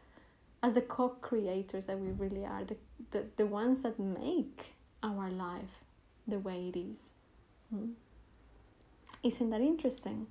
as 0.62 0.74
the 0.74 0.82
co 0.82 1.10
creators 1.20 1.86
that 1.86 1.98
we 1.98 2.10
really 2.12 2.44
are, 2.44 2.64
the, 2.64 2.76
the, 3.10 3.24
the 3.36 3.46
ones 3.46 3.82
that 3.82 3.98
make 3.98 4.74
our 5.02 5.30
life 5.30 5.82
the 6.26 6.38
way 6.38 6.72
it 6.72 6.78
is. 6.78 7.10
Hmm? 7.70 7.90
Isn't 9.22 9.50
that 9.50 9.60
interesting? 9.60 10.28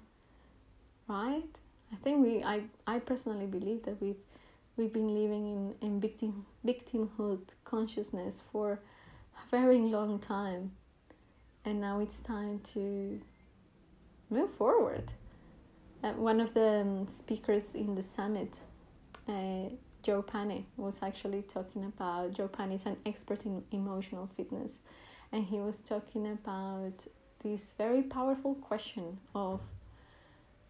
Right? 1.08 1.44
I 1.92 1.96
think 2.04 2.26
we 2.26 2.44
I, 2.44 2.64
I 2.86 3.00
personally 3.00 3.46
believe 3.46 3.84
that 3.84 4.02
we've 4.02 4.20
we've 4.76 4.92
been 4.92 5.14
living 5.14 5.48
in, 5.48 5.88
in 5.88 6.02
victim 6.02 6.46
victimhood 6.66 7.40
consciousness 7.64 8.42
for 8.52 8.74
a 8.74 9.50
very 9.50 9.80
long 9.80 10.20
time. 10.20 10.72
And 11.66 11.82
now 11.82 12.00
it's 12.00 12.20
time 12.20 12.60
to 12.74 13.20
move 14.30 14.54
forward. 14.56 15.12
Uh, 16.04 16.12
one 16.12 16.40
of 16.40 16.54
the 16.54 16.82
um, 16.82 17.08
speakers 17.08 17.74
in 17.74 17.96
the 17.96 18.04
summit 18.04 18.60
uh, 19.28 19.70
joe 20.04 20.22
pane 20.22 20.66
was 20.78 21.00
actually 21.02 21.42
talking 21.42 21.84
about 21.86 22.34
joe 22.34 22.48
pane 22.48 22.72
is 22.72 22.86
an 22.86 22.98
expert 23.06 23.46
in 23.46 23.64
emotional 23.72 24.30
fitness. 24.36 24.78
And 25.32 25.44
he 25.44 25.58
was 25.58 25.80
talking 25.80 26.28
about 26.28 27.06
this 27.44 27.74
very 27.78 28.04
powerful 28.04 28.56
question 28.56 29.18
of 29.36 29.60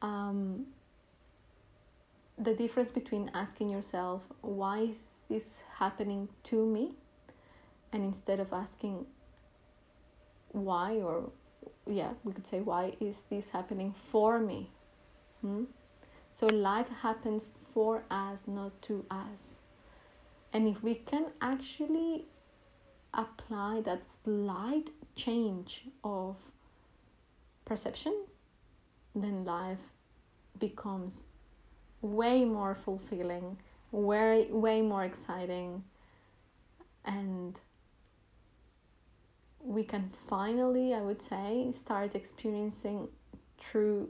um, 0.02 0.66
the 2.38 2.54
difference 2.54 2.92
between 2.92 3.32
asking 3.34 3.70
yourself, 3.70 4.22
why 4.42 4.80
is 4.80 5.20
this 5.30 5.64
happening 5.76 6.30
to 6.44 6.66
me? 6.66 6.94
And 7.92 8.04
instead 8.04 8.40
of 8.40 8.54
asking, 8.54 9.06
why, 10.52 10.96
or 10.96 11.32
yeah, 11.86 12.12
we 12.24 12.34
could 12.34 12.46
say, 12.46 12.60
why 12.60 12.94
is 13.00 13.24
this 13.30 13.50
happening 13.50 13.94
for 13.94 14.40
me? 14.40 14.70
Hmm? 15.42 15.64
So 16.32 16.46
life 16.48 16.90
happens 17.02 17.50
for 17.74 18.04
us, 18.12 18.44
not 18.48 18.82
to 18.84 19.06
us. 19.10 19.56
And 20.54 20.68
if 20.68 20.84
we 20.84 20.96
can 20.96 21.28
actually 21.42 22.26
apply 23.14 23.82
that 23.82 24.06
slight 24.06 24.92
change 25.16 25.86
of 26.04 26.36
perception, 27.66 28.26
then 29.24 29.46
life 29.46 29.80
becomes 30.60 31.26
way 32.02 32.46
more 32.46 32.76
fulfilling, 32.76 33.58
way 33.92 34.48
way 34.50 34.82
more 34.82 35.04
exciting, 35.04 35.84
and 37.06 37.60
we 39.60 39.84
can 39.84 40.12
finally, 40.30 40.94
I 40.94 41.02
would 41.02 41.22
say, 41.22 41.72
start 41.76 42.16
experiencing 42.16 43.10
true 43.60 44.10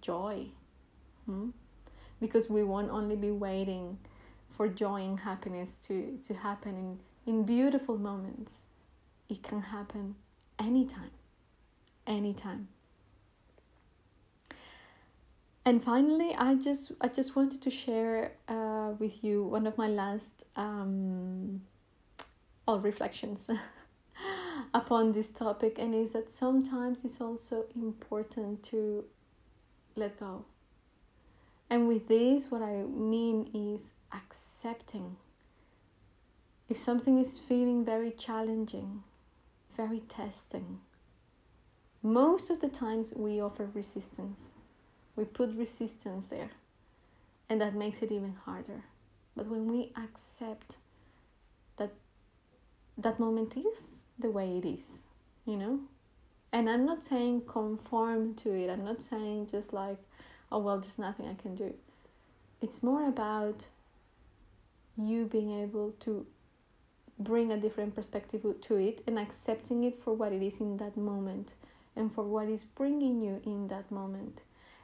joy. 0.00 0.46
Hmm? 1.26 1.50
Because 2.20 2.48
we 2.48 2.62
won't 2.62 2.90
only 2.90 3.16
be 3.16 3.30
waiting 3.30 3.98
for 4.56 4.68
joy 4.68 5.02
and 5.02 5.20
happiness 5.20 5.76
to, 5.86 6.18
to 6.26 6.34
happen 6.34 6.98
in, 7.26 7.32
in 7.32 7.44
beautiful 7.44 7.98
moments. 7.98 8.62
It 9.28 9.42
can 9.42 9.60
happen 9.60 10.14
anytime. 10.58 11.10
Anytime 12.06 12.68
and 15.64 15.82
finally 15.82 16.34
i 16.38 16.54
just 16.54 16.92
i 17.00 17.08
just 17.08 17.36
wanted 17.36 17.60
to 17.62 17.70
share 17.70 18.32
uh, 18.48 18.90
with 18.98 19.24
you 19.24 19.44
one 19.44 19.66
of 19.66 19.76
my 19.78 19.88
last 19.88 20.44
um 20.56 21.62
all 22.66 22.80
reflections 22.80 23.46
upon 24.74 25.12
this 25.12 25.30
topic 25.30 25.78
and 25.78 25.94
is 25.94 26.12
that 26.12 26.30
sometimes 26.30 27.04
it's 27.04 27.20
also 27.20 27.66
important 27.74 28.62
to 28.62 29.04
let 29.96 30.18
go. 30.18 30.44
And 31.68 31.88
with 31.88 32.08
this 32.08 32.50
what 32.50 32.62
i 32.62 32.82
mean 32.82 33.50
is 33.54 33.92
accepting. 34.12 35.16
If 36.68 36.78
something 36.78 37.18
is 37.18 37.38
feeling 37.38 37.84
very 37.84 38.10
challenging 38.10 39.02
very 39.76 40.00
testing 40.00 40.80
most 42.02 42.48
of 42.48 42.60
the 42.60 42.68
times 42.68 43.12
we 43.16 43.40
offer 43.40 43.68
resistance 43.74 44.54
we 45.16 45.24
put 45.24 45.54
resistance 45.54 46.26
there, 46.26 46.50
and 47.48 47.60
that 47.60 47.74
makes 47.74 48.02
it 48.02 48.10
even 48.10 48.36
harder. 48.44 48.84
But 49.36 49.46
when 49.46 49.70
we 49.70 49.92
accept 49.96 50.76
that 51.76 51.92
that 52.98 53.18
moment 53.18 53.56
is 53.56 54.02
the 54.18 54.30
way 54.30 54.58
it 54.58 54.66
is, 54.66 55.02
you 55.44 55.56
know? 55.56 55.80
And 56.52 56.70
I'm 56.70 56.86
not 56.86 57.02
saying 57.02 57.42
conform 57.48 58.34
to 58.36 58.52
it. 58.52 58.70
I'm 58.70 58.84
not 58.84 59.02
saying 59.02 59.48
just 59.50 59.72
like, 59.72 59.98
oh, 60.52 60.58
well, 60.58 60.78
there's 60.78 60.98
nothing 60.98 61.26
I 61.26 61.34
can 61.34 61.56
do. 61.56 61.74
It's 62.62 62.82
more 62.82 63.08
about 63.08 63.66
you 64.96 65.24
being 65.24 65.50
able 65.62 65.92
to 66.00 66.24
bring 67.18 67.52
a 67.52 67.56
different 67.56 67.94
perspective 67.94 68.44
to 68.60 68.76
it 68.76 69.02
and 69.06 69.18
accepting 69.18 69.84
it 69.84 70.02
for 70.02 70.14
what 70.14 70.32
it 70.32 70.42
is 70.42 70.58
in 70.58 70.76
that 70.76 70.96
moment 70.96 71.54
and 71.96 72.12
for 72.12 72.24
what 72.24 72.48
is 72.48 72.64
bringing 72.64 73.22
you 73.22 73.40
in 73.44 73.68
that 73.68 73.90
moment. 73.90 74.40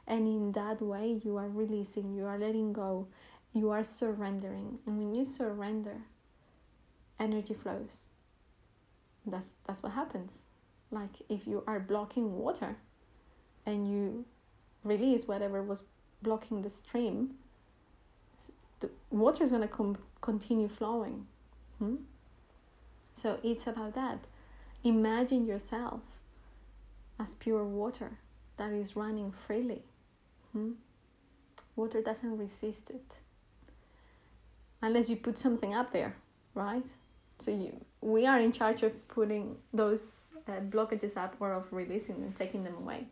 And 0.07 0.27
in 0.27 0.51
that 0.53 0.81
way, 0.81 1.19
you 1.23 1.37
are 1.37 1.47
releasing, 1.47 2.13
you 2.13 2.25
are 2.25 2.37
letting 2.37 2.73
go, 2.73 3.07
you 3.53 3.69
are 3.69 3.83
surrendering. 3.83 4.79
And 4.85 4.97
when 4.97 5.13
you 5.13 5.25
surrender, 5.25 6.01
energy 7.19 7.53
flows. 7.53 8.07
That's, 9.25 9.53
that's 9.65 9.83
what 9.83 9.93
happens. 9.93 10.39
Like 10.89 11.11
if 11.29 11.47
you 11.47 11.63
are 11.67 11.79
blocking 11.79 12.37
water 12.37 12.77
and 13.65 13.89
you 13.89 14.25
release 14.83 15.27
whatever 15.27 15.61
was 15.61 15.85
blocking 16.21 16.61
the 16.61 16.69
stream, 16.69 17.35
the 18.79 18.89
water 19.11 19.43
is 19.43 19.51
going 19.51 19.61
to 19.61 19.67
com- 19.67 19.97
continue 20.21 20.67
flowing. 20.67 21.27
Hmm? 21.77 21.95
So 23.15 23.37
it's 23.43 23.67
about 23.67 23.93
that. 23.95 24.19
Imagine 24.83 25.45
yourself 25.45 26.01
as 27.19 27.35
pure 27.35 27.63
water 27.63 28.17
that 28.57 28.71
is 28.71 28.95
running 28.95 29.31
freely. 29.31 29.83
Hmm? 30.53 30.71
Water 31.75 32.01
doesn't 32.01 32.37
resist 32.37 32.89
it 32.89 33.15
unless 34.81 35.09
you 35.09 35.15
put 35.15 35.37
something 35.37 35.73
up 35.73 35.93
there, 35.93 36.15
right? 36.53 36.83
So 37.39 37.51
you, 37.51 37.73
we 38.01 38.25
are 38.25 38.39
in 38.39 38.51
charge 38.51 38.83
of 38.83 39.07
putting 39.07 39.55
those 39.73 40.29
uh, 40.47 40.59
blockages 40.69 41.17
up 41.17 41.35
or 41.39 41.53
of 41.53 41.71
releasing 41.71 42.19
them, 42.21 42.33
taking 42.37 42.63
them 42.63 42.75
away. 42.75 43.07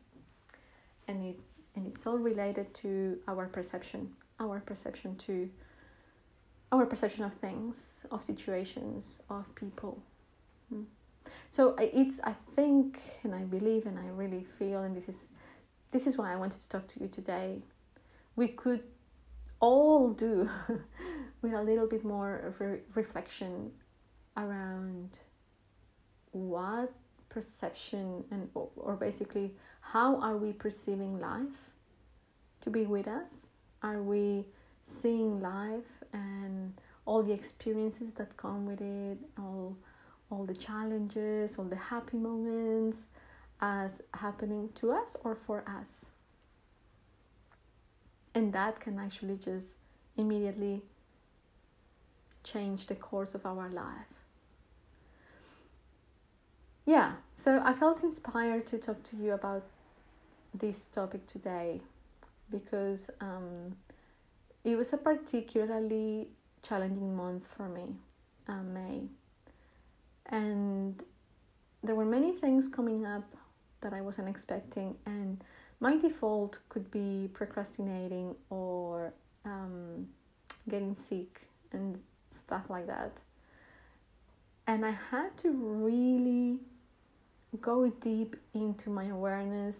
And 1.07 1.25
it 1.25 1.39
and 1.75 1.87
it's 1.87 2.05
all 2.05 2.17
related 2.17 2.73
to 2.75 3.17
our 3.27 3.47
perception, 3.47 4.11
our 4.39 4.59
perception 4.59 5.15
to 5.27 5.49
our 6.71 6.85
perception 6.85 7.23
of 7.23 7.33
things, 7.35 8.01
of 8.11 8.23
situations, 8.23 9.21
of 9.29 9.45
people. 9.55 10.01
Hmm. 10.69 10.83
So 11.51 11.75
it's 11.79 12.19
I 12.23 12.35
think 12.55 12.99
and 13.23 13.33
I 13.33 13.43
believe 13.43 13.85
and 13.85 13.97
I 13.97 14.07
really 14.09 14.45
feel 14.57 14.81
and 14.83 14.95
this 14.95 15.09
is 15.09 15.21
this 15.91 16.07
is 16.07 16.17
why 16.17 16.33
I 16.33 16.35
wanted 16.35 16.61
to 16.61 16.69
talk 16.69 16.87
to 16.89 16.99
you 16.99 17.07
today. 17.07 17.61
We 18.35 18.49
could 18.49 18.83
all 19.59 20.11
do 20.11 20.49
with 21.41 21.53
a 21.53 21.61
little 21.61 21.87
bit 21.87 22.03
more 22.03 22.55
re- 22.59 22.79
reflection 22.95 23.71
around 24.37 25.09
what 26.31 26.93
perception 27.29 28.23
and 28.31 28.49
or 28.53 28.95
basically 28.95 29.51
how 29.81 30.19
are 30.21 30.37
we 30.37 30.51
perceiving 30.53 31.19
life 31.19 31.57
to 32.61 32.69
be 32.69 32.85
with 32.85 33.07
us 33.07 33.47
are 33.83 34.01
we 34.01 34.45
seeing 35.01 35.41
life 35.41 35.91
and 36.13 36.73
all 37.05 37.21
the 37.21 37.31
experiences 37.31 38.11
that 38.15 38.35
come 38.37 38.65
with 38.65 38.81
it 38.81 39.17
all 39.37 39.75
all 40.31 40.43
the 40.45 40.55
challenges 40.55 41.57
all 41.57 41.65
the 41.65 41.75
happy 41.75 42.17
moments 42.17 42.97
as 43.61 44.01
happening 44.13 44.69
to 44.75 44.91
us 44.91 45.15
or 45.23 45.35
for 45.35 45.63
us 45.67 46.05
and 48.33 48.53
that 48.53 48.79
can 48.79 48.99
actually 48.99 49.37
just 49.37 49.69
immediately 50.17 50.81
change 52.43 52.87
the 52.87 52.95
course 52.95 53.35
of 53.35 53.45
our 53.45 53.69
life 53.69 54.19
yeah, 56.89 57.11
so 57.37 57.61
I 57.63 57.73
felt 57.73 58.01
inspired 58.01 58.65
to 58.65 58.79
talk 58.79 59.03
to 59.11 59.15
you 59.15 59.33
about 59.33 59.63
this 60.55 60.79
topic 60.91 61.27
today 61.27 61.81
because 62.49 63.11
um, 63.21 63.75
it 64.63 64.75
was 64.75 64.91
a 64.91 64.97
particularly 64.97 66.29
challenging 66.63 67.15
month 67.15 67.43
for 67.55 67.69
me, 67.69 67.93
uh, 68.47 68.63
May. 68.63 69.03
And 70.25 70.99
there 71.83 71.93
were 71.93 72.05
many 72.05 72.31
things 72.31 72.67
coming 72.67 73.05
up 73.05 73.35
that 73.81 73.93
I 73.93 74.01
wasn't 74.01 74.29
expecting, 74.29 74.95
and 75.05 75.43
my 75.79 75.97
default 75.97 76.57
could 76.69 76.89
be 76.91 77.29
procrastinating 77.33 78.35
or 78.49 79.13
um, 79.45 80.07
getting 80.69 80.95
sick 81.07 81.41
and 81.71 81.97
stuff 82.37 82.69
like 82.69 82.87
that. 82.87 83.11
And 84.67 84.85
I 84.85 84.95
had 85.11 85.35
to 85.37 85.51
really 85.51 86.59
go 87.61 87.89
deep 88.01 88.35
into 88.53 88.89
my 88.89 89.05
awareness 89.05 89.75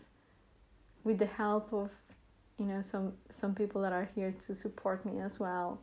with 1.04 1.20
the 1.20 1.26
help 1.26 1.72
of 1.74 1.90
you 2.58 2.66
know 2.66 2.82
some 2.82 3.14
some 3.30 3.56
people 3.56 3.82
that 3.82 3.94
are 3.94 4.10
here 4.16 4.34
to 4.48 4.54
support 4.54 5.06
me 5.06 5.22
as 5.22 5.40
well 5.40 5.80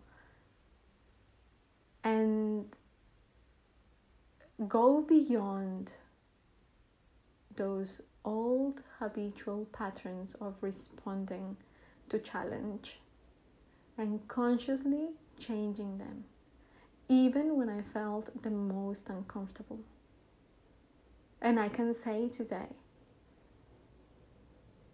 and 2.05 2.67
go 4.69 5.03
beyond 5.03 5.91
those 7.57 8.01
old 8.25 8.81
habitual 8.99 9.67
patterns 9.73 10.35
of 10.41 10.55
responding 10.61 11.57
to 12.09 12.19
challenge 12.19 13.01
and 13.99 14.27
consciously 14.29 15.09
changing 15.39 15.99
them 15.99 16.25
even 17.09 17.57
when 17.57 17.69
i 17.69 17.81
felt 17.93 18.43
the 18.43 18.51
most 18.51 19.09
uncomfortable. 19.09 19.79
And 21.41 21.61
I 21.61 21.69
can 21.69 21.95
say 21.95 22.29
today 22.29 22.69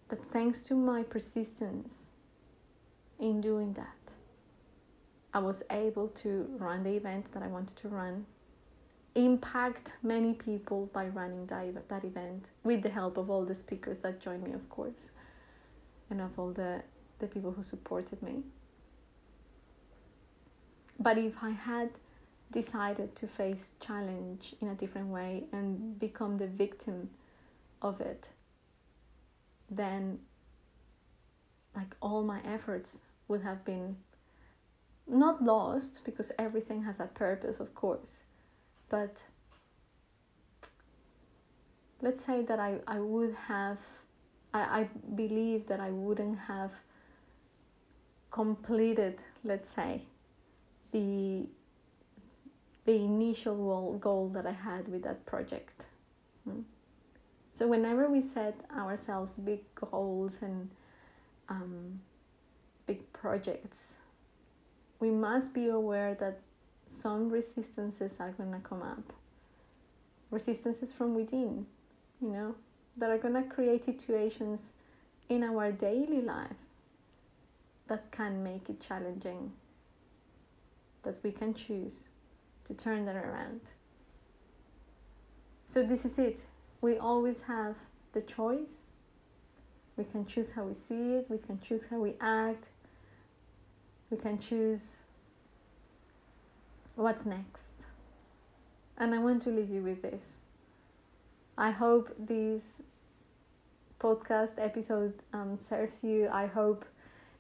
that 0.09 0.19
thanks 0.33 0.61
to 0.63 0.75
my 0.75 1.03
persistence 1.03 1.95
in 3.19 3.41
doing 3.41 3.73
that, 3.75 4.13
I 5.33 5.39
was 5.39 5.63
able 5.71 6.09
to 6.23 6.47
run 6.59 6.83
the 6.83 6.95
event 6.97 7.33
that 7.33 7.43
I 7.43 7.47
wanted 7.47 7.77
to 7.79 7.89
run, 7.89 8.27
impact 9.15 9.93
many 10.03 10.33
people 10.35 10.89
by 10.93 11.07
running 11.09 11.47
that, 11.47 11.89
that 11.89 12.05
event 12.05 12.47
with 12.65 12.83
the 12.83 12.89
help 12.89 13.17
of 13.17 13.31
all 13.31 13.45
the 13.45 13.55
speakers 13.55 13.99
that 13.99 14.21
joined 14.21 14.43
me, 14.43 14.53
of 14.53 14.69
course, 14.71 15.11
and 16.11 16.21
of 16.21 16.39
all 16.39 16.51
the, 16.53 16.83
the 17.19 17.27
people 17.27 17.53
who 17.53 17.63
supported 17.63 18.23
me. 18.23 18.43
But 20.99 21.19
if 21.19 21.35
I 21.43 21.51
had 21.51 21.91
decided 22.53 23.17
to 23.17 23.27
face 23.27 23.67
challenge 23.81 24.55
in 24.61 24.69
a 24.69 24.75
different 24.75 25.09
way 25.09 25.45
and 25.53 25.99
become 25.99 26.39
the 26.39 26.47
victim 26.47 27.11
of 27.81 28.01
it, 28.01 28.25
then 29.71 30.19
like 31.75 31.97
all 32.01 32.23
my 32.23 32.41
efforts 32.45 32.99
would 33.29 33.43
have 33.43 33.65
been 33.65 33.97
not 35.09 35.43
lost 35.43 36.01
because 36.05 36.31
everything 36.39 36.83
has 36.85 37.01
a 37.01 37.07
purpose, 37.07 37.59
of 37.61 37.75
course, 37.75 38.13
but 38.93 39.17
let's 42.03 42.23
say 42.27 42.43
that 42.43 42.61
I, 42.61 42.75
I 42.87 43.01
would 43.01 43.35
have, 43.49 43.79
I, 44.53 44.61
I 44.81 44.89
believe 45.17 45.67
that 45.69 45.81
I 45.81 45.91
wouldn't 45.91 46.39
have 46.41 46.73
completed, 48.31 49.19
let's 49.43 49.69
say, 49.75 50.03
the 50.93 51.47
the 52.85 52.97
initial 52.97 53.55
goal, 53.55 53.99
goal 53.99 54.29
that 54.35 54.45
I 54.45 54.51
had 54.51 54.89
with 54.89 55.05
that 55.05 55.25
project. 55.25 55.83
Mm. 56.49 56.65
So 57.55 57.69
whenever 57.69 58.11
we 58.11 58.21
set 58.21 58.57
ourselves 58.77 59.33
big 59.35 59.61
goals 59.77 60.33
and 60.41 60.69
um, 61.49 62.01
big 62.89 63.13
projects, 63.13 63.79
we 64.99 65.11
must 65.11 65.55
be 65.55 65.69
aware 65.69 66.17
that 66.17 66.41
some 67.01 67.31
resistances 67.31 68.13
are 68.19 68.31
going 68.33 68.53
to 68.53 68.59
come 68.59 68.83
up. 68.83 69.13
Resistances 70.31 70.93
from 70.93 71.15
within, 71.15 71.67
you 72.21 72.29
know, 72.29 72.55
that 72.97 73.11
are 73.11 73.19
going 73.19 73.35
to 73.35 73.43
create 73.43 73.85
situations 73.85 74.73
in 75.29 75.43
our 75.43 75.73
daily 75.73 76.21
life 76.21 76.51
that 77.89 78.11
can 78.11 78.43
make 78.43 78.69
it 78.69 78.81
challenging, 78.81 79.53
that 81.03 81.17
we 81.23 81.31
can 81.31 81.55
choose 81.55 82.09
to 82.67 82.75
turn 82.75 83.05
that 83.07 83.17
around. 83.17 83.61
So, 85.69 85.83
this 85.83 86.05
is 86.05 86.19
it. 86.19 86.41
We 86.81 86.99
always 86.99 87.43
have 87.43 87.77
the 88.13 88.21
choice. 88.21 88.93
We 89.97 90.05
can 90.05 90.27
choose 90.27 90.51
how 90.53 90.65
we 90.65 90.75
see 90.75 91.15
it, 91.15 91.27
we 91.29 91.39
can 91.39 91.61
choose 91.61 91.85
how 91.91 91.99
we 91.99 92.15
act, 92.21 92.65
we 94.11 94.17
can 94.17 94.39
choose 94.39 94.99
what's 96.97 97.25
next. 97.25 97.73
And 98.97 99.15
I 99.15 99.19
want 99.19 99.43
to 99.43 99.51
leave 99.51 99.71
you 99.71 99.83
with 99.83 100.03
this. 100.03 100.25
I 101.57 101.71
hope 101.71 102.15
this 102.19 102.63
podcast 103.99 104.53
episode 104.59 105.15
um, 105.33 105.57
serves 105.57 106.03
you. 106.03 106.29
I 106.33 106.47
hope 106.47 106.85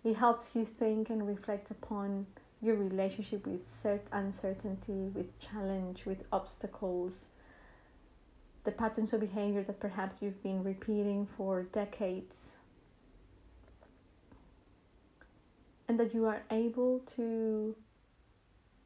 it 0.05 0.17
helps 0.17 0.51
you 0.55 0.65
think 0.65 1.11
and 1.11 1.27
reflect 1.27 1.71
upon 1.71 2.27
your 2.61 2.77
relationship 2.77 3.47
with 3.47 3.67
cert- 3.67 4.01
uncertainty, 4.13 5.11
with 5.15 5.39
challenge, 5.41 6.07
with 6.07 6.25
obstacles, 6.33 7.27
the 8.65 8.71
patterns 8.71 9.13
of 9.13 9.21
behavior 9.21 9.63
that 9.65 9.81
perhaps 9.81 10.23
you've 10.23 10.43
been 10.43 10.63
repeating 10.63 11.27
for 11.37 11.65
decades 11.65 12.53
and 15.89 15.99
that 15.99 16.15
you 16.15 16.25
are 16.25 16.43
able 16.51 17.01
to 17.17 17.75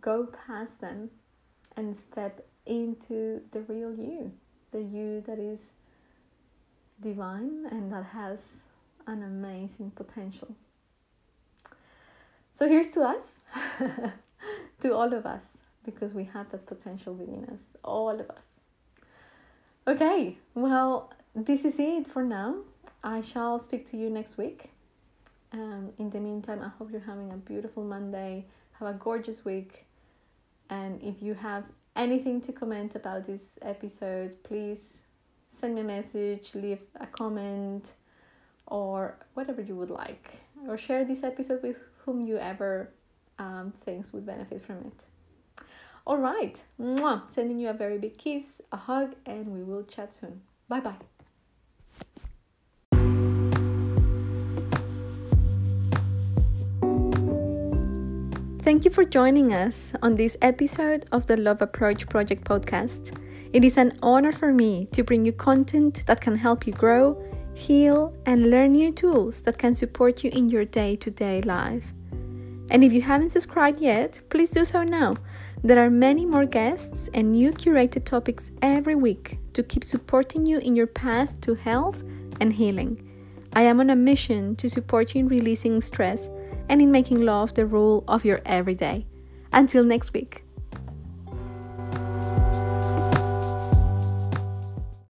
go 0.07 0.25
past 0.47 0.81
them 0.81 1.11
and 1.77 1.99
step 1.99 2.47
into 2.65 3.41
the 3.51 3.61
real 3.63 3.93
you, 3.93 4.33
the 4.71 4.81
you 4.81 5.21
that 5.27 5.39
is 5.39 5.73
divine 7.03 7.67
and 7.73 7.93
that 7.93 8.05
has 8.05 8.63
an 9.09 9.25
amazing 9.25 9.91
potential. 9.91 10.55
So 12.55 12.69
here's 12.69 12.93
to 12.93 13.01
us, 13.03 13.41
to 14.81 14.95
all 14.95 15.13
of 15.13 15.27
us, 15.27 15.59
because 15.85 16.15
we 16.15 16.25
have 16.25 16.51
that 16.53 16.67
potential 16.67 17.13
within 17.13 17.45
us, 17.53 17.77
all 17.83 18.21
of 18.21 18.31
us. 18.31 18.47
Okay, 19.89 20.39
well, 20.55 21.13
this 21.35 21.65
is 21.65 21.81
it 21.81 22.07
for 22.07 22.23
now. 22.23 22.59
I 23.03 23.23
shall 23.23 23.59
speak 23.59 23.85
to 23.91 23.97
you 23.97 24.09
next 24.09 24.39
week. 24.39 24.71
Um, 25.53 25.91
in 25.99 26.11
the 26.11 26.21
meantime, 26.21 26.63
I 26.63 26.69
hope 26.79 26.93
you're 26.93 27.01
having 27.01 27.33
a 27.33 27.37
beautiful 27.37 27.83
Monday. 27.83 28.47
Have 28.79 28.89
a 28.89 28.99
gorgeous 28.99 29.45
week. 29.45 29.86
And 30.71 31.03
if 31.03 31.23
you 31.23 31.35
have 31.35 31.65
anything 31.95 32.41
to 32.43 32.53
comment 32.53 32.95
about 32.95 33.25
this 33.25 33.59
episode, 33.63 34.43
please 34.43 34.99
send 35.51 35.75
me 35.75 35.81
a 35.81 35.85
message, 35.85 36.51
leave 36.55 36.81
a 37.01 37.07
comment, 37.07 37.93
or 38.67 39.17
whatever 39.35 39.63
you 39.63 39.77
would 39.77 39.91
like. 39.91 40.33
Or 40.69 40.77
share 40.77 41.05
this 41.05 41.23
episode 41.23 41.63
with 41.63 41.83
whom 42.05 42.27
you 42.27 42.39
ever 42.39 42.91
um, 43.39 43.73
thinks 43.85 44.13
would 44.13 44.27
benefit 44.27 44.65
from 44.65 44.79
it. 44.79 45.65
All 46.07 46.19
right, 46.19 46.63
Mwah. 46.81 47.29
sending 47.29 47.59
you 47.59 47.69
a 47.69 47.73
very 47.73 47.99
big 47.99 48.17
kiss, 48.17 48.61
a 48.71 48.77
hug, 48.77 49.17
and 49.27 49.49
we 49.49 49.63
will 49.63 49.83
chat 49.83 50.15
soon. 50.15 50.43
Bye 50.69 50.81
bye. 50.81 51.16
Thank 58.67 58.85
you 58.85 58.91
for 58.91 59.05
joining 59.05 59.55
us 59.55 59.93
on 60.03 60.17
this 60.17 60.37
episode 60.43 61.07
of 61.13 61.25
the 61.29 61.37
Love 61.37 61.63
Approach 61.63 62.09
Project 62.09 62.43
podcast. 62.43 63.17
It 63.53 63.65
is 63.65 63.77
an 63.77 63.97
honor 64.03 64.33
for 64.33 64.53
me 64.53 64.87
to 64.87 65.05
bring 65.05 65.25
you 65.25 65.33
content 65.33 66.03
that 66.07 66.21
can 66.21 66.35
help 66.35 66.67
you 66.67 66.73
grow, 66.73 67.17
heal, 67.55 68.13
and 68.27 68.51
learn 68.51 68.73
new 68.73 68.91
tools 68.91 69.41
that 69.43 69.57
can 69.57 69.73
support 69.73 70.25
you 70.25 70.31
in 70.33 70.49
your 70.49 70.65
day 70.65 70.97
to 70.97 71.13
day 71.13 71.43
life. 71.43 71.95
And 72.73 72.83
if 72.83 72.93
you 72.93 73.03
haven't 73.03 73.31
subscribed 73.31 73.79
yet, 73.79 74.21
please 74.31 74.51
do 74.51 74.65
so 74.65 74.83
now. 74.83 75.15
There 75.63 75.79
are 75.79 75.89
many 75.89 76.27
more 76.27 76.45
guests 76.45 77.09
and 77.15 77.31
new 77.31 77.53
curated 77.53 78.05
topics 78.05 78.51
every 78.63 78.97
week 78.97 79.39
to 79.53 79.63
keep 79.63 79.85
supporting 79.85 80.45
you 80.45 80.59
in 80.59 80.75
your 80.75 80.89
path 80.89 81.41
to 81.43 81.55
health 81.55 82.03
and 82.41 82.53
healing. 82.53 83.01
I 83.53 83.63
am 83.63 83.79
on 83.79 83.91
a 83.91 83.97
mission 83.97 84.57
to 84.57 84.69
support 84.69 85.15
you 85.15 85.21
in 85.21 85.29
releasing 85.29 85.81
stress 85.81 86.29
and 86.69 86.81
in 86.81 86.91
making 86.91 87.23
love 87.23 87.55
the 87.55 87.67
rule 87.67 88.05
of 88.09 88.25
your 88.25 88.41
everyday. 88.47 89.07
Until 89.53 89.85
next 89.85 90.13
week. 90.13 90.46